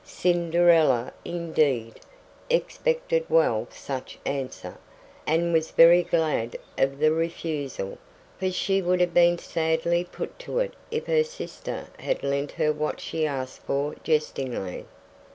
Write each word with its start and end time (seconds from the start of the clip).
Cinderella, 0.03 1.13
indeed, 1.23 1.99
expected 2.49 3.23
well 3.29 3.67
such 3.69 4.17
answer, 4.25 4.79
and 5.27 5.53
was 5.53 5.69
very 5.69 6.01
glad 6.01 6.55
of 6.75 6.97
the 6.97 7.11
refusal; 7.11 7.99
for 8.39 8.49
she 8.49 8.81
would 8.81 8.99
have 8.99 9.13
been 9.13 9.37
sadly 9.37 10.03
put 10.03 10.39
to 10.39 10.57
it 10.57 10.73
if 10.89 11.05
her 11.05 11.23
sister 11.23 11.85
had 11.99 12.23
lent 12.23 12.53
her 12.53 12.73
what 12.73 12.99
she 12.99 13.27
asked 13.27 13.61
for 13.67 13.93
jestingly. 14.03 14.87